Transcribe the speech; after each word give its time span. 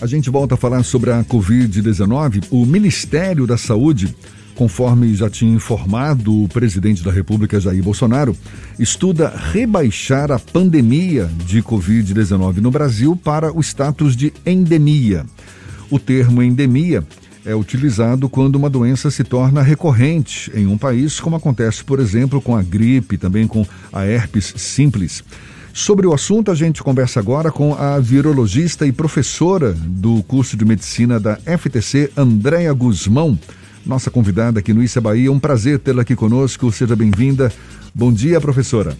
A 0.00 0.06
gente 0.06 0.30
volta 0.30 0.54
a 0.54 0.56
falar 0.56 0.84
sobre 0.84 1.10
a 1.10 1.24
Covid-19. 1.24 2.44
O 2.52 2.64
Ministério 2.64 3.48
da 3.48 3.58
Saúde, 3.58 4.14
conforme 4.54 5.12
já 5.12 5.28
tinha 5.28 5.52
informado 5.52 6.44
o 6.44 6.48
presidente 6.48 7.02
da 7.02 7.10
República, 7.10 7.58
Jair 7.58 7.82
Bolsonaro, 7.82 8.36
estuda 8.78 9.28
rebaixar 9.52 10.30
a 10.30 10.38
pandemia 10.38 11.28
de 11.44 11.60
Covid-19 11.64 12.58
no 12.58 12.70
Brasil 12.70 13.16
para 13.16 13.52
o 13.52 13.60
status 13.60 14.14
de 14.14 14.32
endemia. 14.46 15.26
O 15.90 15.98
termo 15.98 16.44
endemia 16.44 17.04
é 17.44 17.56
utilizado 17.56 18.28
quando 18.28 18.54
uma 18.54 18.70
doença 18.70 19.10
se 19.10 19.24
torna 19.24 19.62
recorrente 19.62 20.48
em 20.54 20.68
um 20.68 20.78
país, 20.78 21.18
como 21.18 21.34
acontece, 21.34 21.82
por 21.82 21.98
exemplo, 21.98 22.40
com 22.40 22.54
a 22.54 22.62
gripe, 22.62 23.18
também 23.18 23.48
com 23.48 23.66
a 23.92 24.04
herpes 24.06 24.54
simples. 24.58 25.24
Sobre 25.78 26.08
o 26.08 26.12
assunto, 26.12 26.50
a 26.50 26.56
gente 26.56 26.82
conversa 26.82 27.20
agora 27.20 27.52
com 27.52 27.72
a 27.72 28.00
virologista 28.00 28.84
e 28.84 28.90
professora 28.90 29.72
do 29.72 30.24
curso 30.24 30.56
de 30.56 30.64
medicina 30.64 31.20
da 31.20 31.36
FTC, 31.36 32.10
Andréa 32.16 32.72
Guzmão, 32.72 33.38
nossa 33.86 34.10
convidada 34.10 34.58
aqui 34.58 34.74
no 34.74 34.82
Issa 34.82 35.00
Bahia. 35.00 35.30
Um 35.30 35.38
prazer 35.38 35.78
tê-la 35.78 36.02
aqui 36.02 36.16
conosco. 36.16 36.72
Seja 36.72 36.96
bem-vinda. 36.96 37.52
Bom 37.94 38.12
dia, 38.12 38.40
professora. 38.40 38.96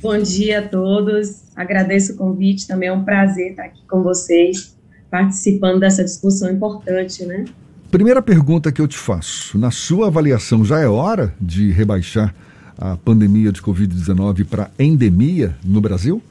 Bom 0.00 0.16
dia 0.16 0.60
a 0.60 0.62
todos. 0.62 1.42
Agradeço 1.54 2.14
o 2.14 2.16
convite. 2.16 2.66
Também 2.66 2.88
é 2.88 2.92
um 2.92 3.04
prazer 3.04 3.50
estar 3.50 3.64
aqui 3.64 3.82
com 3.86 4.02
vocês, 4.02 4.74
participando 5.10 5.78
dessa 5.78 6.02
discussão 6.02 6.50
importante, 6.50 7.22
né? 7.26 7.44
Primeira 7.90 8.22
pergunta 8.22 8.72
que 8.72 8.80
eu 8.80 8.88
te 8.88 8.96
faço: 8.96 9.58
na 9.58 9.70
sua 9.70 10.06
avaliação, 10.06 10.64
já 10.64 10.80
é 10.80 10.88
hora 10.88 11.34
de 11.38 11.70
rebaixar 11.70 12.34
a 12.78 12.96
pandemia 12.96 13.52
de 13.52 13.62
Covid-19 13.62 14.46
para 14.46 14.70
endemia 14.78 15.56
no 15.64 15.80
Brasil? 15.80 16.22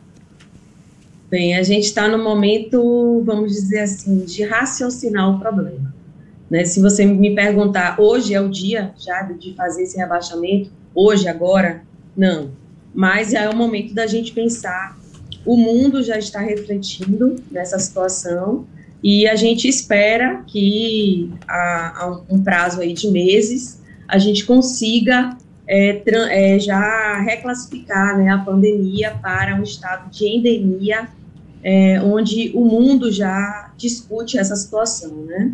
Bem, 1.30 1.56
a 1.56 1.64
gente 1.64 1.86
está 1.86 2.08
no 2.08 2.24
momento, 2.24 3.24
vamos 3.26 3.54
dizer 3.54 3.80
assim, 3.80 4.20
de 4.20 4.44
raciocinar 4.44 5.36
o 5.36 5.40
problema. 5.40 5.94
Né? 6.50 6.64
Se 6.66 6.80
você 6.80 7.06
me 7.06 7.34
perguntar, 7.34 8.00
hoje 8.00 8.34
é 8.36 8.40
o 8.40 8.50
dia 8.50 8.94
já 8.98 9.24
de 9.24 9.56
fazer 9.56 9.84
esse 9.84 9.98
rebaixamento? 9.98 10.70
Hoje, 10.94 11.28
agora? 11.28 11.82
Não. 12.16 12.52
Mas 12.94 13.34
é 13.34 13.50
o 13.50 13.56
momento 13.56 13.96
da 13.96 14.06
gente 14.06 14.32
pensar. 14.32 14.96
O 15.44 15.58
mundo 15.58 16.04
já 16.04 16.20
está 16.20 16.40
refletindo 16.40 17.38
nessa 17.50 17.80
situação 17.80 18.68
e 19.04 19.28
a 19.28 19.36
gente 19.36 19.68
espera 19.68 20.44
que 20.46 21.32
a, 21.48 22.04
a 22.04 22.22
um 22.30 22.42
prazo 22.44 22.80
aí 22.80 22.94
de 22.94 23.10
meses 23.10 23.82
a 24.08 24.20
gente 24.20 24.46
consiga 24.46 25.36
é, 25.68 26.02
é, 26.06 26.60
já 26.60 27.22
reclassificar 27.22 28.18
né, 28.18 28.30
a 28.30 28.38
pandemia 28.40 29.18
para 29.22 29.56
um 29.56 29.64
estado 29.64 30.10
de 30.10 30.26
endemia, 30.26 31.08
é, 31.64 32.02
onde 32.02 32.52
o 32.54 32.66
mundo 32.66 33.12
já 33.12 33.72
discute 33.78 34.38
essa 34.38 34.56
situação, 34.56 35.24
né? 35.26 35.54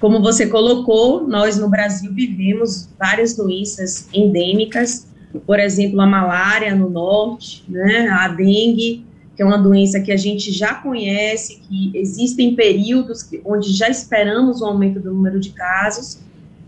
Como 0.00 0.20
você 0.20 0.46
colocou, 0.46 1.26
nós 1.26 1.56
no 1.56 1.68
Brasil 1.68 2.12
vivemos 2.12 2.88
várias 2.98 3.36
doenças 3.36 4.08
endêmicas, 4.12 5.06
por 5.46 5.58
exemplo, 5.58 6.00
a 6.00 6.06
malária 6.06 6.74
no 6.74 6.88
norte, 6.88 7.64
né, 7.68 8.08
a 8.08 8.28
dengue, 8.28 9.04
que 9.36 9.42
é 9.42 9.44
uma 9.44 9.58
doença 9.58 10.00
que 10.00 10.12
a 10.12 10.16
gente 10.16 10.52
já 10.52 10.74
conhece, 10.74 11.60
que 11.68 11.90
existem 11.94 12.54
períodos 12.54 13.28
onde 13.44 13.72
já 13.72 13.88
esperamos 13.88 14.60
o 14.60 14.64
um 14.64 14.68
aumento 14.68 15.00
do 15.00 15.12
número 15.12 15.40
de 15.40 15.50
casos, 15.50 16.18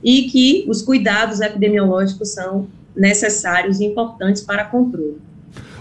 e 0.03 0.23
que 0.23 0.65
os 0.69 0.83
cuidados 0.83 1.41
epidemiológicos 1.41 2.31
são 2.31 2.67
necessários 2.95 3.81
e 3.81 3.85
importantes 3.85 4.43
para 4.43 4.65
controle. 4.65 5.19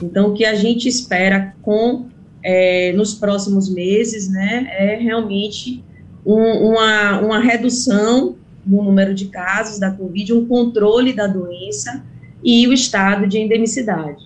Então, 0.02 0.32
o 0.32 0.34
que 0.34 0.46
a 0.46 0.56
gente 0.56 0.88
espera 0.88 1.54
com 1.62 2.08
é, 2.44 2.94
nos 2.94 3.14
próximos 3.14 3.68
meses, 3.70 4.30
né, 4.30 4.68
é 4.78 4.96
realmente 4.98 5.84
um, 6.26 6.70
uma, 6.70 7.20
uma 7.20 7.40
redução 7.40 8.36
no 8.66 8.84
número 8.84 9.14
de 9.14 9.26
casos 9.26 9.80
da 9.80 9.92
Covid, 9.92 10.34
um 10.34 10.46
controle 10.46 11.14
da 11.14 11.28
doença 11.28 12.04
e 12.44 12.68
o 12.68 12.74
estado 12.74 13.28
de 13.28 13.38
endemicidade. 13.38 14.24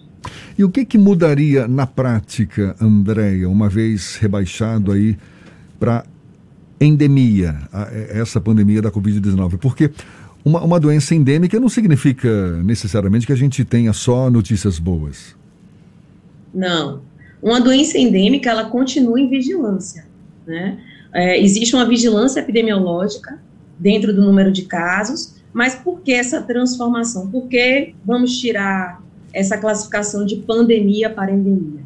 E 0.58 0.64
o 0.64 0.70
que, 0.70 0.84
que 0.84 0.98
mudaria 0.98 1.68
na 1.68 1.88
prática, 1.88 2.76
Andréia, 2.82 3.50
uma 3.50 3.70
vez 3.70 4.18
rebaixado 4.18 4.92
aí 4.92 5.18
para 5.80 6.04
endemia, 6.80 7.58
essa 8.10 8.40
pandemia 8.40 8.82
da 8.82 8.92
Covid-19? 8.92 9.58
Porque 9.58 9.92
uma, 10.44 10.64
uma 10.64 10.80
doença 10.80 11.14
endêmica 11.14 11.60
não 11.60 11.70
significa 11.70 12.58
necessariamente 12.64 13.28
que 13.28 13.34
a 13.34 13.36
gente 13.38 13.66
tenha 13.66 13.94
só 13.94 14.30
notícias 14.30 14.80
boas. 14.80 15.36
Não. 16.54 17.02
Uma 17.42 17.60
doença 17.60 17.98
endêmica, 17.98 18.50
ela 18.50 18.66
continua 18.66 19.20
em 19.20 19.30
vigilância, 19.30 20.06
né? 20.46 20.80
É, 21.14 21.42
existe 21.42 21.76
uma 21.76 21.86
vigilância 21.88 22.40
epidemiológica 22.40 23.40
dentro 23.78 24.14
do 24.14 24.22
número 24.22 24.52
de 24.52 24.64
casos, 24.64 25.36
mas 25.52 25.76
por 25.76 26.02
que 26.02 26.14
essa 26.14 26.42
transformação? 26.42 27.30
Por 27.30 27.48
que 27.48 27.96
vamos 28.06 28.38
tirar 28.38 29.02
essa 29.34 29.58
classificação 29.58 30.26
de 30.26 30.36
pandemia 30.38 31.10
para 31.10 31.32
endemia? 31.32 31.82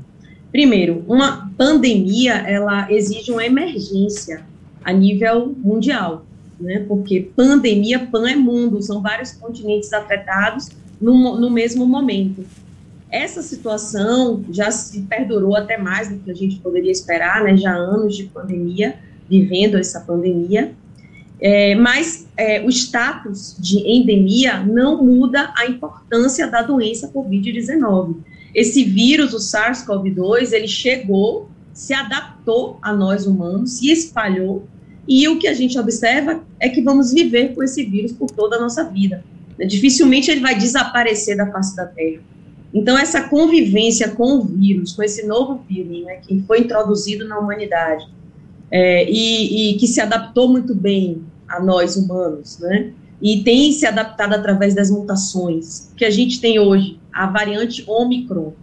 Primeiro, 0.52 1.04
uma 1.08 1.50
pandemia, 1.58 2.34
ela 2.34 2.92
exige 2.92 3.32
uma 3.32 3.46
emergência 3.46 4.44
a 4.84 4.92
nível 4.92 5.56
mundial 5.58 6.26
né? 6.64 6.86
Porque 6.88 7.30
pandemia, 7.36 8.00
pan 8.00 8.30
é 8.30 8.36
mundo, 8.36 8.82
são 8.82 9.02
vários 9.02 9.32
continentes 9.34 9.92
afetados 9.94 10.70
no, 11.00 11.40
no 11.40 11.50
mesmo 11.50 11.86
momento. 11.86 12.46
Essa 13.12 13.44
situação 13.44 14.44
já 14.50 14.72
se 14.72 15.02
perdurou 15.02 15.56
até 15.56 15.78
mais 15.78 16.10
do 16.10 16.18
que 16.18 16.32
a 16.32 16.34
gente 16.34 16.56
poderia 16.60 16.92
esperar, 16.92 17.44
né? 17.44 17.56
Já 17.58 17.74
anos 17.76 18.16
de 18.16 18.24
pandemia, 18.24 18.96
vivendo 19.30 19.78
essa 19.78 20.00
pandemia. 20.00 20.72
É, 21.40 21.76
mas 21.76 22.26
é, 22.38 22.62
o 22.62 22.70
status 22.70 23.56
de 23.60 23.80
endemia 23.80 24.64
não 24.64 25.04
muda 25.04 25.52
a 25.58 25.66
importância 25.66 26.48
da 26.48 26.62
doença 26.62 27.12
Covid-19. 27.12 28.16
Esse 28.56 28.84
vírus, 28.84 29.34
o 29.34 29.38
SARS-CoV-2, 29.38 30.54
ele 30.54 30.68
chegou, 30.68 31.50
se 31.74 31.94
adaptou 31.94 32.78
a 32.82 32.94
nós 32.94 33.26
humanos, 33.26 33.80
se 33.80 33.92
espalhou 33.92 34.68
e 35.08 35.28
o 35.28 35.38
que 35.38 35.48
a 35.48 35.54
gente 35.54 35.78
observa 35.78 36.44
é 36.60 36.70
que 36.70 36.82
vamos 36.82 37.12
viver 37.12 37.54
com 37.54 37.64
esse 37.64 37.84
vírus 37.84 38.12
por 38.12 38.30
toda 38.30 38.56
a 38.56 38.60
nossa 38.60 38.84
vida. 38.84 39.24
Dificilmente 39.68 40.32
ele 40.32 40.40
vai 40.42 40.58
desaparecer 40.58 41.36
da 41.36 41.52
face 41.52 41.76
da 41.76 41.86
Terra. 41.86 42.22
Então, 42.74 42.98
essa 42.98 43.28
convivência 43.30 44.10
com 44.10 44.38
o 44.38 44.42
vírus, 44.42 44.94
com 44.94 45.04
esse 45.04 45.28
novo 45.28 45.64
vírus, 45.70 46.04
né, 46.06 46.16
que 46.16 46.42
foi 46.48 46.62
introduzido 46.62 47.28
na 47.28 47.38
humanidade, 47.38 48.08
é, 48.72 49.08
e, 49.08 49.74
e, 49.74 49.78
que 49.78 49.86
se 49.86 50.02
adaptou 50.02 50.50
muito 50.50 50.74
bem 50.74 51.22
a 51.48 51.62
nós 51.62 51.96
humanos, 51.96 52.58
né, 52.58 52.92
e 53.22 53.44
tem 53.44 53.72
se 53.72 53.86
adaptado 53.86 54.34
através 54.34 54.74
das 54.74 54.90
mutações 54.90 55.92
que 55.96 56.04
a 56.04 56.10
gente 56.10 56.42
tem 56.42 56.60
hoje, 56.60 57.00
a 57.14 57.28
variante 57.28 57.84
Omicron, 57.88 58.54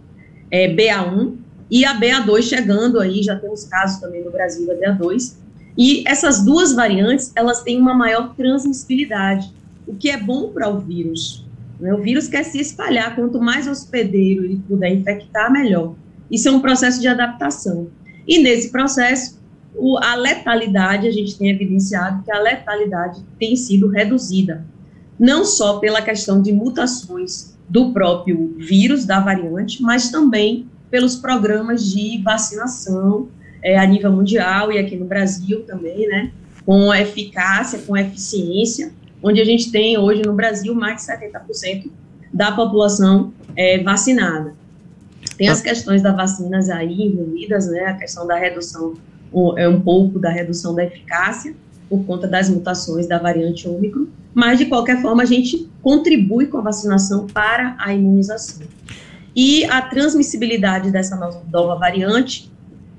é, 0.51 0.67
BA1, 0.75 1.35
e 1.71 1.85
a 1.85 1.97
BA2 1.97 2.41
chegando 2.41 2.99
aí, 2.99 3.23
já 3.23 3.37
temos 3.37 3.63
casos 3.63 4.01
também 4.01 4.21
no 4.25 4.29
Brasil 4.29 4.67
da 4.67 4.75
BA2, 4.75 5.37
e 5.77 6.03
essas 6.05 6.43
duas 6.43 6.73
variantes, 6.73 7.31
elas 7.33 7.63
têm 7.63 7.79
uma 7.79 7.93
maior 7.93 8.35
transmissibilidade, 8.35 9.49
o 9.87 9.95
que 9.95 10.09
é 10.09 10.17
bom 10.17 10.49
para 10.49 10.67
o 10.67 10.79
vírus. 10.79 11.45
Né? 11.79 11.93
O 11.93 12.01
vírus 12.01 12.27
quer 12.27 12.43
se 12.43 12.59
espalhar, 12.59 13.15
quanto 13.15 13.39
mais 13.39 13.67
hospedeiro 13.67 14.43
ele 14.43 14.61
puder 14.67 14.93
infectar, 14.93 15.49
melhor. 15.49 15.95
Isso 16.29 16.49
é 16.49 16.51
um 16.51 16.59
processo 16.59 16.99
de 16.99 17.07
adaptação. 17.07 17.87
E 18.27 18.39
nesse 18.39 18.69
processo, 18.69 19.39
o, 19.73 19.97
a 19.97 20.15
letalidade, 20.15 21.07
a 21.07 21.11
gente 21.11 21.37
tem 21.37 21.49
evidenciado 21.49 22.21
que 22.23 22.31
a 22.31 22.39
letalidade 22.39 23.21
tem 23.39 23.55
sido 23.55 23.87
reduzida, 23.87 24.65
não 25.17 25.45
só 25.45 25.79
pela 25.79 26.01
questão 26.01 26.41
de 26.41 26.51
mutações 26.51 27.57
do 27.69 27.93
próprio 27.93 28.55
vírus, 28.57 29.05
da 29.05 29.21
variante, 29.21 29.81
mas 29.81 30.09
também 30.09 30.67
pelos 30.91 31.15
programas 31.15 31.89
de 31.89 32.21
vacinação 32.21 33.29
é, 33.63 33.79
a 33.79 33.85
nível 33.85 34.11
mundial 34.11 34.71
e 34.71 34.77
aqui 34.77 34.95
no 34.97 35.05
Brasil 35.05 35.63
também, 35.63 36.07
né, 36.07 36.31
com 36.65 36.93
eficácia, 36.93 37.79
com 37.79 37.95
eficiência, 37.95 38.91
onde 39.23 39.39
a 39.39 39.45
gente 39.45 39.71
tem 39.71 39.97
hoje 39.97 40.21
no 40.21 40.33
Brasil 40.33 40.75
mais 40.75 40.97
de 40.97 41.11
70% 41.13 41.89
da 42.33 42.51
população 42.51 43.33
é, 43.55 43.81
vacinada. 43.81 44.53
Tem 45.37 45.47
as 45.47 45.61
questões 45.61 46.01
das 46.01 46.15
vacinas 46.15 46.69
aí 46.69 47.01
envolvidas, 47.03 47.67
né, 47.67 47.85
a 47.85 47.93
questão 47.93 48.27
da 48.27 48.35
redução, 48.35 48.93
é 49.57 49.67
um 49.67 49.79
pouco 49.79 50.19
da 50.19 50.29
redução 50.29 50.75
da 50.75 50.83
eficácia, 50.83 51.55
por 51.89 52.05
conta 52.05 52.27
das 52.27 52.49
mutações 52.49 53.07
da 53.07 53.17
variante 53.17 53.67
Ômicron, 53.67 54.07
mas 54.33 54.57
de 54.57 54.65
qualquer 54.65 55.01
forma 55.01 55.23
a 55.23 55.25
gente 55.25 55.69
contribui 55.81 56.47
com 56.47 56.57
a 56.57 56.61
vacinação 56.61 57.27
para 57.27 57.75
a 57.77 57.93
imunização. 57.93 58.65
E 59.35 59.65
a 59.65 59.81
transmissibilidade 59.81 60.91
dessa 60.91 61.15
nova 61.51 61.75
variante 61.75 62.51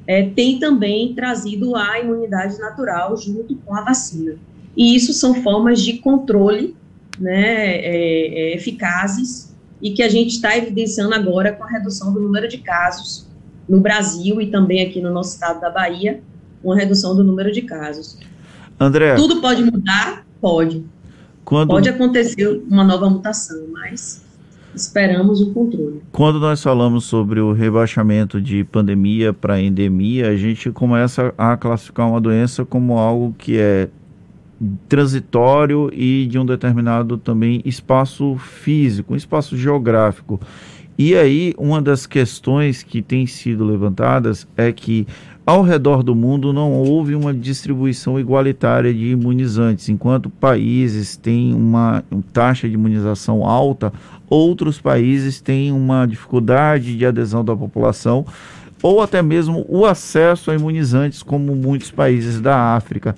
é, 0.07 0.29
tem 0.31 0.59
também 0.59 1.15
trazido 1.15 1.77
a 1.77 2.01
imunidade 2.01 2.59
natural 2.59 3.17
junto 3.17 3.55
com 3.57 3.75
a 3.75 3.83
vacina. 3.83 4.37
E 4.77 4.97
isso 4.97 5.13
são 5.13 5.35
formas 5.43 5.81
de 5.83 5.99
controle 5.99 6.75
né, 7.19 7.77
é, 7.77 8.53
é, 8.53 8.57
eficazes 8.57 9.55
e 9.81 9.91
que 9.91 10.03
a 10.03 10.09
gente 10.09 10.31
está 10.31 10.57
evidenciando 10.57 11.15
agora 11.15 11.53
com 11.53 11.65
a 11.65 11.69
redução 11.69 12.13
do 12.13 12.21
número 12.21 12.49
de 12.49 12.59
casos 12.59 13.29
no 13.69 13.81
Brasil 13.81 14.41
e 14.41 14.51
também 14.51 14.87
aqui 14.87 15.01
no 15.01 15.13
nosso 15.13 15.35
estado 15.35 15.61
da 15.61 15.71
Bahia, 15.71 16.23
uma 16.63 16.77
redução 16.77 17.15
do 17.15 17.23
número 17.23 17.53
de 17.53 17.63
casos. 17.63 18.19
André. 18.79 19.15
Tudo 19.15 19.41
pode 19.41 19.63
mudar? 19.63 20.25
Pode. 20.41 20.85
Quando... 21.45 21.69
Pode 21.69 21.89
acontecer 21.89 22.63
uma 22.69 22.85
nova 22.85 23.09
mutação, 23.11 23.67
mas 23.73 24.25
esperamos 24.75 25.41
o 25.41 25.53
controle. 25.53 26.03
Quando 26.11 26.41
nós 26.41 26.63
falamos 26.63 27.05
sobre 27.05 27.41
o 27.41 27.53
rebaixamento 27.53 28.41
de 28.41 28.65
pandemia 28.65 29.33
para 29.33 29.61
endemia, 29.61 30.29
a 30.29 30.37
gente 30.37 30.71
começa 30.71 31.35
a 31.37 31.57
classificar 31.57 32.09
uma 32.09 32.21
doença 32.21 32.65
como 32.65 32.99
algo 32.99 33.35
que 33.37 33.59
é 33.59 33.89
transitório 34.89 35.91
e 35.93 36.27
de 36.27 36.39
um 36.39 36.47
determinado 36.47 37.19
também 37.19 37.61
espaço 37.65 38.37
físico, 38.37 39.13
um 39.13 39.17
espaço 39.17 39.57
geográfico. 39.57 40.41
E 40.99 41.17
aí, 41.17 41.55
uma 41.57 41.81
das 41.81 42.07
questões 42.07 42.83
que 42.83 43.01
tem 43.01 43.27
sido 43.27 43.65
levantadas 43.65 44.47
é 44.57 44.71
que 44.71 45.07
ao 45.45 45.63
redor 45.63 46.03
do 46.03 46.15
mundo 46.15 46.53
não 46.53 46.73
houve 46.73 47.15
uma 47.15 47.35
distribuição 47.35 48.21
igualitária 48.21 48.93
de 48.93 49.07
imunizantes. 49.07 49.89
Enquanto 49.89 50.31
países 50.31 51.17
têm 51.17 51.53
uma 51.53 52.05
taxa 52.33 52.69
de 52.69 52.75
imunização 52.75 53.45
alta, 53.45 53.93
outros 54.29 54.81
países 54.81 55.41
têm 55.41 55.73
uma 55.73 56.07
dificuldade 56.07 56.97
de 56.97 57.05
adesão 57.05 57.45
da 57.45 57.57
população 57.57 58.25
ou 58.83 59.01
até 59.01 59.23
mesmo 59.23 59.65
o 59.69 59.87
acesso 59.87 60.51
a 60.51 60.55
imunizantes, 60.55 61.23
como 61.23 61.55
muitos 61.55 61.91
países 61.91 62.41
da 62.41 62.75
África. 62.75 63.15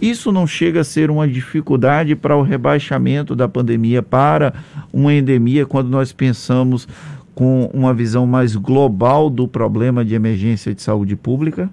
Isso 0.00 0.32
não 0.32 0.46
chega 0.46 0.80
a 0.80 0.84
ser 0.84 1.10
uma 1.10 1.28
dificuldade 1.28 2.16
para 2.16 2.36
o 2.36 2.42
rebaixamento 2.42 3.36
da 3.36 3.48
pandemia 3.48 4.02
para 4.02 4.54
uma 4.92 5.12
endemia 5.12 5.66
quando 5.66 5.88
nós 5.88 6.12
pensamos 6.12 6.88
com 7.34 7.70
uma 7.72 7.92
visão 7.92 8.26
mais 8.26 8.56
global 8.56 9.28
do 9.28 9.46
problema 9.46 10.04
de 10.04 10.14
emergência 10.14 10.74
de 10.74 10.82
saúde 10.82 11.16
pública? 11.16 11.70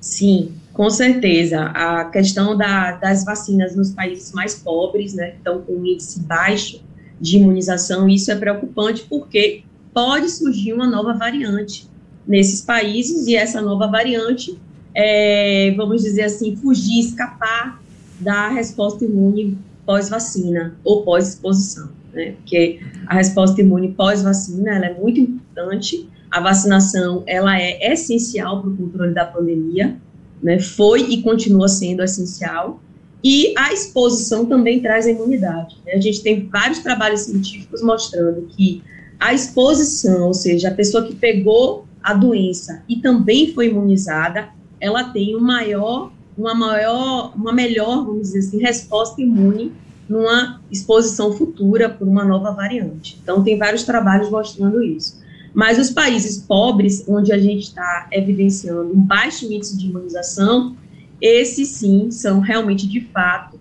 Sim, 0.00 0.52
com 0.72 0.90
certeza. 0.90 1.66
A 1.66 2.04
questão 2.04 2.56
da, 2.56 2.92
das 2.92 3.24
vacinas 3.24 3.76
nos 3.76 3.90
países 3.90 4.32
mais 4.32 4.54
pobres, 4.54 5.14
né, 5.14 5.30
que 5.30 5.38
estão 5.38 5.60
com 5.62 5.84
índice 5.84 6.20
baixo 6.20 6.82
de 7.20 7.38
imunização, 7.38 8.08
isso 8.08 8.30
é 8.30 8.36
preocupante 8.36 9.04
porque 9.08 9.62
pode 9.92 10.30
surgir 10.30 10.72
uma 10.72 10.86
nova 10.86 11.14
variante 11.14 11.88
nesses 12.26 12.60
países 12.60 13.26
e 13.26 13.34
essa 13.34 13.60
nova 13.60 13.86
variante 13.86 14.58
é, 14.94 15.72
vamos 15.76 16.02
dizer 16.02 16.22
assim, 16.22 16.56
fugir, 16.56 17.00
escapar 17.00 17.80
da 18.20 18.48
resposta 18.48 19.04
imune 19.04 19.58
pós-vacina 19.86 20.76
ou 20.84 21.02
pós-exposição, 21.02 21.90
né? 22.12 22.32
Porque 22.32 22.80
a 23.06 23.14
resposta 23.14 23.60
imune 23.60 23.92
pós-vacina, 23.92 24.74
ela 24.74 24.86
é 24.86 24.94
muito 24.94 25.20
importante, 25.20 26.08
a 26.30 26.40
vacinação, 26.40 27.22
ela 27.26 27.58
é 27.58 27.92
essencial 27.92 28.60
para 28.60 28.70
o 28.70 28.76
controle 28.76 29.14
da 29.14 29.24
pandemia, 29.24 29.96
né? 30.42 30.58
Foi 30.58 31.02
e 31.02 31.22
continua 31.22 31.68
sendo 31.68 32.02
essencial, 32.02 32.80
e 33.22 33.52
a 33.56 33.72
exposição 33.72 34.46
também 34.46 34.80
traz 34.80 35.06
a 35.06 35.10
imunidade. 35.10 35.76
Né? 35.84 35.94
A 35.94 36.00
gente 36.00 36.22
tem 36.22 36.46
vários 36.46 36.78
trabalhos 36.80 37.22
científicos 37.22 37.82
mostrando 37.82 38.42
que 38.56 38.82
a 39.18 39.34
exposição, 39.34 40.28
ou 40.28 40.34
seja, 40.34 40.68
a 40.68 40.74
pessoa 40.74 41.04
que 41.04 41.14
pegou 41.14 41.86
a 42.02 42.14
doença 42.14 42.82
e 42.88 42.96
também 42.96 43.52
foi 43.52 43.68
imunizada, 43.68 44.48
ela 44.80 45.04
tem 45.04 45.36
um 45.36 45.40
maior, 45.40 46.12
uma 46.36 46.54
maior, 46.54 47.32
uma 47.34 47.52
melhor, 47.52 48.04
vamos 48.04 48.22
dizer 48.28 48.38
assim, 48.40 48.58
resposta 48.58 49.20
imune 49.20 49.72
numa 50.08 50.60
exposição 50.70 51.32
futura 51.32 51.88
por 51.88 52.08
uma 52.08 52.24
nova 52.24 52.52
variante. 52.52 53.18
Então, 53.22 53.42
tem 53.42 53.58
vários 53.58 53.82
trabalhos 53.82 54.30
mostrando 54.30 54.82
isso. 54.82 55.18
Mas 55.52 55.78
os 55.78 55.90
países 55.90 56.38
pobres, 56.38 57.04
onde 57.08 57.32
a 57.32 57.38
gente 57.38 57.64
está 57.64 58.08
evidenciando 58.12 58.92
um 58.92 59.00
baixo 59.00 59.44
índice 59.46 59.76
de 59.76 59.86
imunização, 59.86 60.76
esses 61.20 61.68
sim 61.68 62.10
são 62.10 62.40
realmente 62.40 62.86
de 62.86 63.00
fato. 63.00 63.58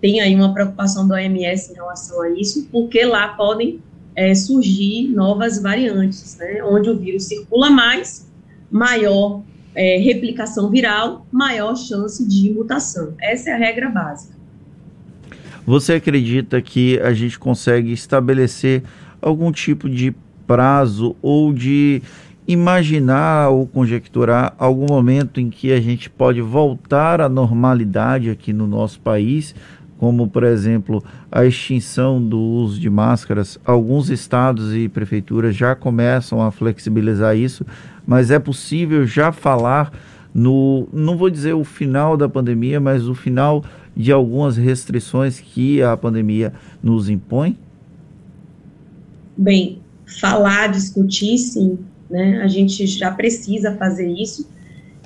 Tem 0.00 0.20
aí 0.20 0.34
uma 0.34 0.52
preocupação 0.52 1.08
da 1.08 1.16
OMS 1.16 1.72
em 1.72 1.74
relação 1.74 2.22
a 2.22 2.30
isso, 2.30 2.68
porque 2.70 3.04
lá 3.04 3.28
podem 3.28 3.80
é, 4.14 4.34
surgir 4.34 5.08
novas 5.08 5.60
variantes, 5.60 6.36
né, 6.36 6.62
onde 6.62 6.90
o 6.90 6.98
vírus 6.98 7.24
circula 7.24 7.70
mais, 7.70 8.28
maior 8.70 9.42
é, 9.78 9.96
replicação 9.96 10.68
viral, 10.68 11.24
maior 11.30 11.76
chance 11.76 12.26
de 12.26 12.50
mutação. 12.50 13.14
Essa 13.20 13.50
é 13.50 13.52
a 13.54 13.56
regra 13.56 13.88
básica. 13.88 14.36
Você 15.64 15.92
acredita 15.92 16.60
que 16.60 16.98
a 16.98 17.12
gente 17.12 17.38
consegue 17.38 17.92
estabelecer 17.92 18.82
algum 19.22 19.52
tipo 19.52 19.88
de 19.88 20.12
prazo 20.48 21.14
ou 21.22 21.52
de 21.52 22.02
imaginar 22.46 23.50
ou 23.50 23.68
conjecturar 23.68 24.54
algum 24.58 24.86
momento 24.86 25.38
em 25.38 25.48
que 25.48 25.70
a 25.70 25.80
gente 25.80 26.10
pode 26.10 26.40
voltar 26.40 27.20
à 27.20 27.28
normalidade 27.28 28.30
aqui 28.30 28.52
no 28.52 28.66
nosso 28.66 28.98
país, 28.98 29.54
como 29.98 30.26
por 30.26 30.42
exemplo 30.42 31.04
a 31.30 31.44
extinção 31.44 32.20
do 32.20 32.40
uso 32.40 32.80
de 32.80 32.90
máscaras. 32.90 33.60
Alguns 33.64 34.08
estados 34.08 34.74
e 34.74 34.88
prefeituras 34.88 35.54
já 35.54 35.76
começam 35.76 36.42
a 36.42 36.50
flexibilizar 36.50 37.36
isso, 37.36 37.64
mas 38.08 38.30
é 38.30 38.38
possível 38.38 39.06
já 39.06 39.30
falar 39.30 39.92
no, 40.32 40.88
não 40.90 41.14
vou 41.14 41.28
dizer 41.28 41.52
o 41.52 41.62
final 41.62 42.16
da 42.16 42.26
pandemia, 42.26 42.80
mas 42.80 43.06
o 43.06 43.14
final 43.14 43.62
de 43.94 44.10
algumas 44.10 44.56
restrições 44.56 45.38
que 45.38 45.82
a 45.82 45.94
pandemia 45.94 46.54
nos 46.82 47.10
impõe? 47.10 47.58
Bem, 49.36 49.82
falar, 50.20 50.68
discutir, 50.68 51.36
sim, 51.36 51.78
né? 52.08 52.40
A 52.42 52.48
gente 52.48 52.86
já 52.86 53.10
precisa 53.10 53.76
fazer 53.76 54.08
isso. 54.08 54.48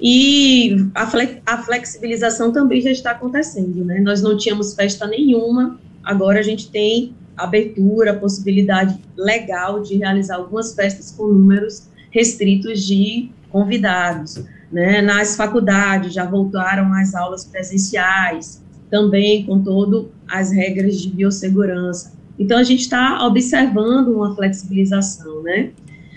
E 0.00 0.76
a, 0.94 1.58
flexibilização 1.58 2.52
também 2.52 2.80
já 2.80 2.90
está 2.92 3.10
acontecendo, 3.10 3.84
né? 3.84 3.98
Nós 3.98 4.22
não 4.22 4.36
tínhamos 4.36 4.74
festa 4.74 5.08
nenhuma, 5.08 5.76
agora 6.04 6.38
a 6.38 6.42
gente 6.42 6.70
tem 6.70 7.14
abertura, 7.36 8.14
possibilidade 8.14 8.96
legal 9.16 9.82
de 9.82 9.96
realizar 9.96 10.36
algumas 10.36 10.72
festas 10.72 11.10
com 11.10 11.26
números 11.26 11.90
restritos 12.12 12.86
de 12.86 13.30
convidados. 13.50 14.44
Né? 14.70 15.02
Nas 15.02 15.34
faculdades 15.34 16.14
já 16.14 16.24
voltaram 16.24 16.92
as 16.94 17.14
aulas 17.14 17.44
presenciais, 17.44 18.62
também 18.88 19.44
com 19.44 19.62
todas 19.62 20.06
as 20.30 20.52
regras 20.52 21.00
de 21.00 21.08
biossegurança. 21.08 22.12
Então, 22.38 22.58
a 22.58 22.62
gente 22.62 22.80
está 22.80 23.26
observando 23.26 24.08
uma 24.08 24.34
flexibilização, 24.34 25.42
né? 25.42 25.70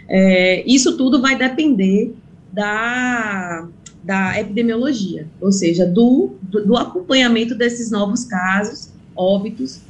É, 0.07 0.63
isso 0.65 0.97
tudo 0.97 1.21
vai 1.21 1.37
depender 1.37 2.13
da, 2.51 3.67
da 4.03 4.39
epidemiologia, 4.39 5.27
ou 5.41 5.51
seja, 5.51 5.85
do, 5.85 6.35
do, 6.41 6.65
do 6.65 6.77
acompanhamento 6.77 7.55
desses 7.55 7.91
novos 7.91 8.23
casos, 8.23 8.93
óbitos, 9.15 9.81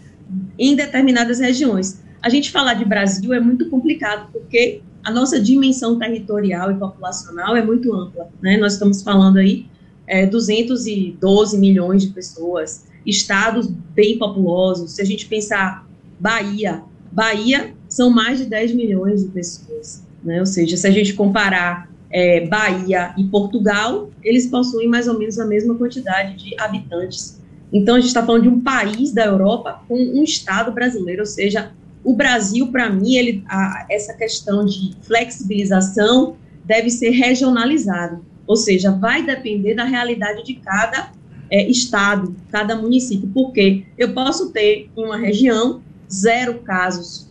em 0.57 0.75
determinadas 0.75 1.39
regiões. 1.39 2.01
A 2.21 2.29
gente 2.29 2.49
falar 2.49 2.73
de 2.73 2.85
Brasil 2.85 3.33
é 3.33 3.39
muito 3.39 3.69
complicado, 3.69 4.29
porque 4.31 4.81
a 5.05 5.11
nossa 5.11 5.39
dimensão 5.39 5.99
territorial 5.99 6.71
e 6.71 6.75
populacional 6.75 7.55
é 7.55 7.63
muito 7.63 7.93
ampla, 7.93 8.27
né? 8.41 8.57
Nós 8.57 8.73
estamos 8.73 9.03
falando 9.03 9.37
aí 9.37 9.67
é, 10.07 10.25
212 10.25 11.57
milhões 11.59 12.01
de 12.01 12.11
pessoas, 12.11 12.85
estados 13.05 13.67
bem 13.67 14.17
populosos. 14.17 14.93
Se 14.93 15.01
a 15.03 15.05
gente 15.05 15.27
pensar 15.27 15.87
Bahia, 16.19 16.81
Bahia 17.11 17.75
são 17.87 18.09
mais 18.09 18.39
de 18.39 18.45
10 18.45 18.73
milhões 18.73 19.23
de 19.23 19.29
pessoas, 19.29 20.03
né? 20.23 20.39
Ou 20.39 20.45
seja, 20.45 20.75
se 20.75 20.87
a 20.87 20.91
gente 20.91 21.13
comparar 21.13 21.87
é, 22.09 22.47
Bahia 22.47 23.13
e 23.15 23.25
Portugal, 23.25 24.09
eles 24.23 24.47
possuem 24.47 24.87
mais 24.87 25.07
ou 25.07 25.19
menos 25.19 25.37
a 25.37 25.45
mesma 25.45 25.75
quantidade 25.75 26.35
de 26.35 26.59
habitantes. 26.59 27.39
Então, 27.71 27.95
a 27.95 27.99
gente 27.99 28.07
está 28.07 28.25
falando 28.25 28.43
de 28.43 28.49
um 28.49 28.59
país 28.59 29.11
da 29.11 29.25
Europa 29.25 29.83
com 29.87 29.97
um 29.97 30.23
estado 30.23 30.71
brasileiro, 30.71 31.21
ou 31.21 31.25
seja, 31.27 31.73
o 32.05 32.13
Brasil, 32.13 32.67
para 32.71 32.87
mim, 32.87 33.15
ele, 33.15 33.43
a, 33.49 33.87
essa 33.89 34.13
questão 34.13 34.63
de 34.63 34.95
flexibilização 35.01 36.37
deve 36.63 36.91
ser 36.91 37.09
regionalizado, 37.09 38.23
ou 38.45 38.55
seja, 38.55 38.91
vai 38.91 39.25
depender 39.25 39.73
da 39.73 39.83
realidade 39.83 40.43
de 40.43 40.53
cada 40.53 41.11
é, 41.49 41.67
estado, 41.67 42.35
cada 42.51 42.75
município, 42.75 43.27
porque 43.33 43.85
eu 43.97 44.13
posso 44.13 44.51
ter 44.51 44.89
em 44.95 45.03
uma 45.03 45.17
região 45.17 45.81
zero 46.11 46.59
casos, 46.59 47.27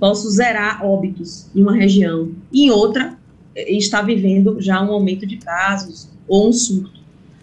posso 0.00 0.30
zerar 0.30 0.84
óbitos 0.84 1.48
em 1.54 1.62
uma 1.62 1.74
região, 1.74 2.32
em 2.52 2.70
outra 2.70 3.18
é, 3.54 3.70
está 3.70 4.00
vivendo 4.00 4.60
já 4.60 4.82
um 4.82 4.92
aumento 4.92 5.26
de 5.26 5.36
casos 5.36 6.08
ou 6.26 6.48
um 6.48 6.52
surto. 6.52 7.00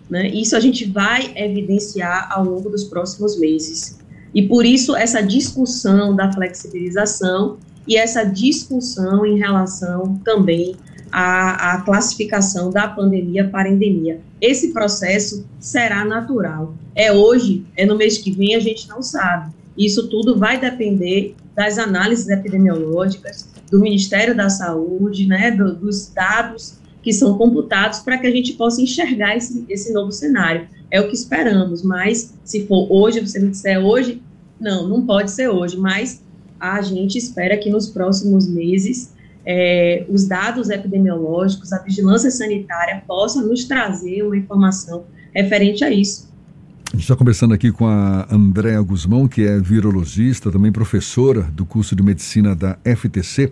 Né? 0.10 0.28
Isso 0.30 0.56
a 0.56 0.60
gente 0.60 0.86
vai 0.86 1.32
evidenciar 1.36 2.32
ao 2.32 2.44
longo 2.46 2.70
dos 2.70 2.84
próximos 2.84 3.40
meses. 3.40 4.00
E 4.34 4.48
por 4.48 4.66
isso 4.66 4.96
essa 4.96 5.22
discussão 5.22 6.16
da 6.16 6.32
flexibilização 6.32 7.58
e 7.88 7.98
essa 7.98 8.24
discussão 8.24 9.26
em 9.26 9.38
relação 9.38 10.20
também 10.24 10.76
à, 11.12 11.74
à, 11.74 11.82
classificação 11.82 12.72
da 12.72 12.88
pandemia 12.88 13.48
para 13.50 13.70
endemia. 13.70 14.20
Esse 14.42 14.74
processo 14.74 15.46
será 15.60 16.04
natural. 16.04 16.74
É 16.96 17.12
hoje, 17.12 17.66
é 17.76 17.86
no 17.86 17.96
mês 17.96 18.18
que 18.18 18.32
vem, 18.32 18.56
a 18.56 18.60
gente 18.60 18.88
não 18.88 19.02
sabe. 19.02 19.54
Isso 19.78 20.08
tudo 20.08 20.38
vai 20.38 20.60
depender 20.60 21.36
das 21.56 21.78
análises 21.78 22.30
epidemiológicas, 22.30 23.52
do 23.70 23.80
Ministério 23.80 24.36
da 24.36 24.50
Saúde, 24.50 25.28
né, 25.28 25.52
do, 25.52 25.76
dos 25.76 26.08
dados 26.14 26.76
que 27.04 27.12
são 27.12 27.38
computados 27.38 28.00
para 28.00 28.18
que 28.18 28.26
a 28.26 28.32
gente 28.32 28.54
possa 28.54 28.82
enxergar 28.82 29.36
esse, 29.36 29.66
esse 29.70 29.94
novo 29.94 30.12
cenário. 30.12 30.68
É 30.90 31.02
o 31.02 31.08
que 31.08 31.14
esperamos, 31.14 31.84
mas 31.84 32.34
se 32.44 32.66
for 32.66 32.88
hoje, 32.90 33.20
você 33.20 33.40
me 33.40 33.50
disser 33.50 33.78
hoje, 33.78 34.22
não, 34.60 34.88
não 34.88 35.06
pode 35.06 35.30
ser 35.30 35.50
hoje, 35.50 35.78
mas 35.78 36.24
a 36.60 36.82
gente 36.82 37.18
espera 37.18 37.58
que 37.58 37.70
nos 37.70 37.90
próximos 37.90 38.48
meses 38.48 39.14
é, 39.46 40.06
os 40.08 40.26
dados 40.26 40.70
epidemiológicos, 40.70 41.74
a 41.74 41.80
vigilância 41.80 42.32
sanitária 42.32 43.04
possa 43.06 43.42
nos 43.42 43.66
trazer 43.66 44.24
uma 44.24 44.38
informação 44.38 45.04
referente 45.34 45.84
a 45.84 45.92
isso. 45.92 46.32
A 46.88 46.96
gente 46.96 47.04
está 47.04 47.16
conversando 47.16 47.54
aqui 47.54 47.72
com 47.72 47.88
a 47.88 48.28
Andréa 48.32 48.80
Guzmão, 48.82 49.28
que 49.28 49.42
é 49.42 49.60
virologista, 49.60 50.52
também 50.52 50.72
professora 50.72 51.42
do 51.42 51.66
curso 51.66 51.96
de 51.96 52.04
medicina 52.04 52.56
da 52.56 52.78
FTC. 52.86 53.52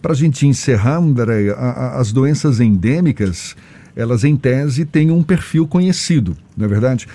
Para 0.00 0.12
a 0.12 0.16
gente 0.16 0.46
encerrar, 0.46 0.98
Andréa, 0.98 1.54
as 1.54 2.12
doenças 2.12 2.60
endêmicas, 2.60 3.56
elas 3.94 4.24
em 4.24 4.36
tese 4.36 4.84
têm 4.84 5.10
um 5.10 5.22
perfil 5.22 5.66
conhecido, 5.66 6.36
não 6.56 6.66
é 6.66 6.68
verdade? 6.68 7.06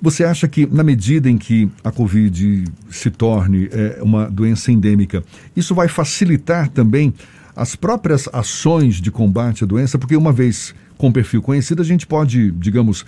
Você 0.00 0.22
acha 0.24 0.46
que, 0.46 0.64
na 0.64 0.84
medida 0.84 1.28
em 1.28 1.36
que 1.36 1.68
a 1.82 1.90
Covid 1.90 2.64
se 2.88 3.10
torne 3.10 3.68
é, 3.72 3.98
uma 4.00 4.30
doença 4.30 4.70
endêmica, 4.70 5.24
isso 5.56 5.74
vai 5.74 5.88
facilitar 5.88 6.68
também 6.68 7.12
as 7.56 7.74
próprias 7.74 8.28
ações 8.32 9.00
de 9.00 9.10
combate 9.10 9.64
à 9.64 9.66
doença? 9.66 9.98
Porque, 9.98 10.16
uma 10.16 10.32
vez 10.32 10.72
com 10.96 11.10
perfil 11.10 11.42
conhecido, 11.42 11.82
a 11.82 11.84
gente 11.84 12.06
pode, 12.06 12.52
digamos, 12.52 13.04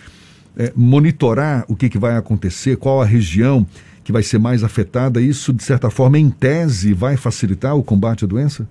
é, 0.56 0.72
monitorar 0.74 1.64
o 1.68 1.76
que, 1.76 1.88
que 1.88 1.98
vai 1.98 2.16
acontecer, 2.16 2.76
qual 2.76 3.00
a 3.00 3.06
região 3.06 3.64
que 4.02 4.10
vai 4.10 4.24
ser 4.24 4.38
mais 4.38 4.64
afetada. 4.64 5.20
Isso, 5.20 5.52
de 5.52 5.62
certa 5.62 5.90
forma, 5.90 6.18
em 6.18 6.28
tese, 6.28 6.92
vai 6.92 7.16
facilitar 7.16 7.76
o 7.76 7.84
combate 7.84 8.24
à 8.24 8.26
doença? 8.26 8.66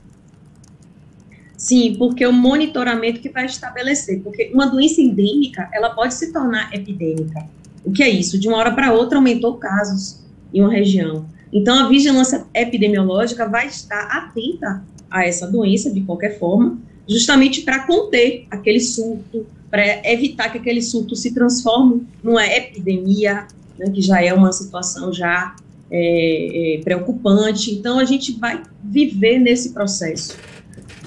Sim, 1.60 1.96
porque 2.00 2.26
o 2.26 2.32
monitoramento 2.32 3.20
que 3.20 3.28
vai 3.28 3.46
estabelecer, 3.46 4.22
porque 4.24 4.50
uma 4.54 4.66
doença 4.66 5.02
endêmica, 5.02 5.70
ela 5.74 5.90
pode 5.90 6.14
se 6.14 6.32
tornar 6.32 6.74
epidêmica. 6.74 7.46
O 7.84 7.92
que 7.92 8.02
é 8.02 8.10
isso? 8.10 8.40
De 8.40 8.48
uma 8.48 8.56
hora 8.58 8.72
para 8.72 8.94
outra 8.94 9.18
aumentou 9.18 9.56
casos 9.56 10.22
em 10.54 10.62
uma 10.62 10.72
região. 10.72 11.26
Então 11.52 11.78
a 11.78 11.90
vigilância 11.90 12.46
epidemiológica 12.54 13.46
vai 13.46 13.68
estar 13.68 14.04
atenta 14.04 14.82
a 15.12 15.26
essa 15.26 15.46
doença 15.46 15.92
de 15.92 16.00
qualquer 16.00 16.40
forma, 16.40 16.80
justamente 17.06 17.62
para 17.64 17.86
conter 17.86 18.48
aquele 18.50 18.80
surto, 18.80 19.46
para 19.70 19.84
evitar 20.10 20.50
que 20.54 20.60
aquele 20.60 20.82
surto 20.82 21.14
se 21.14 21.34
transforme 21.34 22.08
numa 22.24 22.46
epidemia, 22.46 23.48
né, 23.78 23.90
que 23.90 24.02
já 24.02 24.24
é 24.24 24.34
uma 24.34 24.54
situação 24.54 25.12
já 25.12 25.56
é, 25.92 26.78
é, 26.78 26.82
preocupante. 26.84 27.74
Então, 27.74 28.00
a 28.00 28.06
gente 28.06 28.32
vai 28.40 28.64
viver 28.82 29.40
nesse 29.40 29.74
processo. 29.74 30.38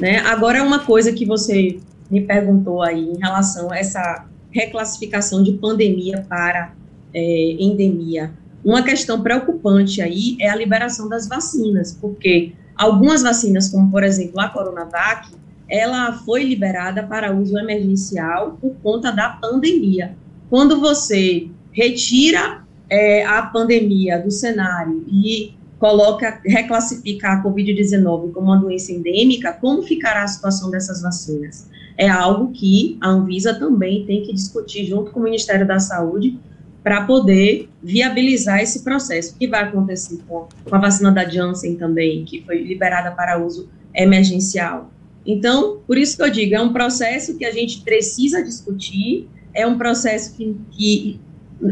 Né? 0.01 0.19
Agora, 0.19 0.63
uma 0.63 0.81
coisa 0.81 1.13
que 1.13 1.25
você 1.25 1.79
me 2.11 2.21
perguntou 2.23 2.83
aí 2.83 3.11
em 3.11 3.19
relação 3.19 3.71
a 3.73 3.79
essa 3.79 4.27
reclassificação 4.51 5.43
de 5.43 5.53
pandemia 5.53 6.25
para 6.29 6.75
é, 7.15 7.57
endemia. 7.59 8.33
Uma 8.65 8.83
questão 8.83 9.23
preocupante 9.23 10.01
aí 10.01 10.37
é 10.41 10.49
a 10.49 10.57
liberação 10.57 11.09
das 11.09 11.27
vacinas, 11.27 11.97
porque 12.01 12.53
algumas 12.77 13.23
vacinas, 13.23 13.69
como 13.69 13.91
por 13.91 14.05
exemplo 14.05 14.41
a 14.41 14.49
Coronavac, 14.49 15.31
ela 15.69 16.13
foi 16.19 16.45
liberada 16.45 17.03
para 17.03 17.35
uso 17.35 17.59
emergencial 17.59 18.59
por 18.61 18.75
conta 18.83 19.11
da 19.11 19.31
pandemia. 19.31 20.15
Quando 20.51 20.79
você 20.79 21.49
retira 21.73 22.63
é, 22.91 23.25
a 23.25 23.43
pandemia 23.43 24.19
do 24.19 24.31
cenário 24.31 25.05
e 25.09 25.55
coloca, 25.83 26.41
reclassifica 26.47 27.33
a 27.33 27.43
Covid-19 27.43 28.31
como 28.31 28.53
uma 28.53 28.57
doença 28.57 28.93
endêmica, 28.93 29.53
como 29.53 29.83
ficará 29.83 30.23
a 30.23 30.29
situação 30.29 30.71
dessas 30.71 31.03
vacinas? 31.03 31.69
É 31.99 32.09
algo 32.09 32.53
que 32.53 32.97
a 33.01 33.09
Anvisa 33.09 33.53
também 33.53 34.07
tem 34.07 34.23
que 34.23 34.33
discutir 34.33 34.85
junto 34.85 35.11
com 35.11 35.19
o 35.19 35.25
Ministério 35.25 35.67
da 35.67 35.81
Saúde 35.81 36.39
para 36.85 37.05
poder 37.05 37.69
viabilizar 37.83 38.61
esse 38.61 38.85
processo. 38.85 39.35
O 39.35 39.39
que 39.41 39.49
vai 39.49 39.65
acontecer 39.65 40.21
com, 40.29 40.47
com 40.65 40.77
a 40.77 40.79
vacina 40.79 41.11
da 41.11 41.29
Janssen 41.29 41.75
também, 41.75 42.25
que 42.25 42.45
foi 42.47 42.63
liberada 42.63 43.11
para 43.11 43.45
uso 43.45 43.69
emergencial? 43.93 44.89
Então, 45.27 45.81
por 45.85 45.99
isso 45.99 46.17
que 46.17 46.23
eu 46.23 46.31
digo, 46.31 46.55
é 46.55 46.61
um 46.61 46.73
processo 46.73 47.37
que 47.37 47.45
a 47.45 47.51
gente 47.51 47.81
precisa 47.81 48.41
discutir, 48.41 49.29
é 49.53 49.67
um 49.67 49.77
processo 49.77 50.37
que, 50.37 50.57
que 50.71 51.21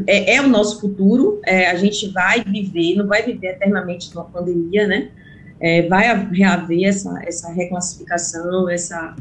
é, 0.07 0.37
é, 0.37 0.41
o 0.41 0.49
nosso 0.49 0.81
futuro, 0.81 1.41
é, 1.45 1.71
a 1.71 1.75
gente 1.75 2.09
vai 2.09 2.43
viver, 2.45 2.97
não 2.97 3.07
vai 3.07 3.23
viver 3.23 3.49
eternamente 3.49 4.15
numa 4.15 4.25
pandemia, 4.25 4.87
né? 4.87 5.09
É, 5.59 5.87
vai 5.89 6.09
haver 6.09 6.85
essa, 6.85 7.23
essa 7.23 7.53
reclassificação, 7.53 8.69
essa 8.69 9.15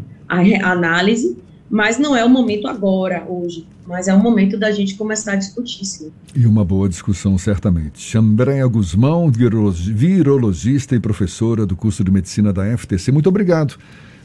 análise, 0.63 1.37
mas 1.69 1.97
não 1.99 2.15
é 2.15 2.23
o 2.23 2.29
momento 2.29 2.67
agora, 2.67 3.25
hoje, 3.27 3.67
mas 3.85 4.07
é 4.07 4.13
o 4.13 4.19
momento 4.19 4.57
da 4.57 4.71
gente 4.71 4.95
começar 4.95 5.33
a 5.33 5.35
discutir, 5.35 5.83
sim. 5.85 6.11
E 6.33 6.45
uma 6.45 6.63
boa 6.63 6.87
discussão, 6.87 7.37
certamente. 7.37 8.17
Andréa 8.17 8.65
Guzmão, 8.67 9.29
virologista 9.29 10.95
e 10.95 10.99
professora 10.99 11.65
do 11.65 11.75
curso 11.75 12.03
de 12.03 12.11
medicina 12.11 12.53
da 12.53 12.77
FTC, 12.77 13.11
muito 13.11 13.27
obrigado 13.27 13.77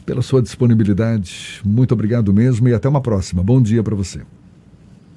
pela 0.07 0.23
sua 0.23 0.41
disponibilidade. 0.41 1.61
Muito 1.65 1.93
obrigado 1.93 2.33
mesmo 2.33 2.69
e 2.69 2.75
até 2.75 2.89
uma 2.89 3.01
próxima. 3.01 3.43
Bom 3.43 3.61
dia 3.61 3.83
para 3.83 3.95
você. 3.95 4.21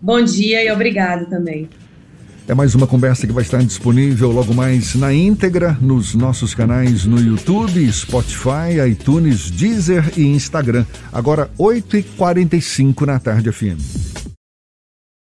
Bom 0.01 0.23
dia 0.23 0.63
e 0.63 0.71
obrigado 0.71 1.29
também. 1.29 1.69
É 2.47 2.53
mais 2.53 2.73
uma 2.75 2.87
conversa 2.87 3.27
que 3.27 3.33
vai 3.33 3.43
estar 3.43 3.61
disponível 3.61 4.31
logo 4.31 4.53
mais 4.53 4.95
na 4.95 5.13
íntegra 5.13 5.77
nos 5.81 6.15
nossos 6.15 6.55
canais 6.55 7.03
no 7.03 7.19
YouTube, 7.19 7.91
Spotify, 7.91 8.79
iTunes, 8.89 9.51
Deezer 9.51 10.13
e 10.15 10.23
Instagram. 10.27 10.85
Agora, 11.11 11.49
8h45 11.59 13.05
na 13.05 13.19
tarde 13.19 13.51
FM. 13.51 14.26